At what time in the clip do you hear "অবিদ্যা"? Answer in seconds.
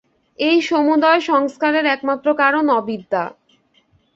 2.71-3.23